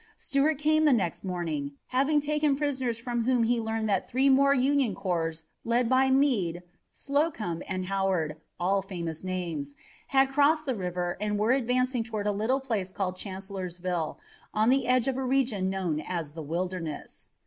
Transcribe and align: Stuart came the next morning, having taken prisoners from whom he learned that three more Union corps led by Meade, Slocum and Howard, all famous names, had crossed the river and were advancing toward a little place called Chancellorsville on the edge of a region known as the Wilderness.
Stuart 0.17 0.57
came 0.57 0.85
the 0.85 0.93
next 0.93 1.23
morning, 1.23 1.73
having 1.89 2.19
taken 2.21 2.55
prisoners 2.55 2.97
from 2.97 3.25
whom 3.25 3.43
he 3.43 3.59
learned 3.61 3.87
that 3.87 4.09
three 4.09 4.29
more 4.29 4.51
Union 4.51 4.95
corps 4.95 5.43
led 5.63 5.87
by 5.87 6.09
Meade, 6.09 6.63
Slocum 6.91 7.61
and 7.69 7.85
Howard, 7.85 8.37
all 8.59 8.81
famous 8.81 9.23
names, 9.23 9.75
had 10.07 10.29
crossed 10.29 10.65
the 10.65 10.73
river 10.73 11.17
and 11.21 11.37
were 11.37 11.51
advancing 11.51 12.01
toward 12.03 12.25
a 12.25 12.31
little 12.31 12.59
place 12.59 12.91
called 12.91 13.15
Chancellorsville 13.15 14.17
on 14.55 14.69
the 14.69 14.87
edge 14.87 15.07
of 15.07 15.17
a 15.17 15.23
region 15.23 15.69
known 15.69 15.99
as 16.01 16.33
the 16.33 16.41
Wilderness. 16.41 17.29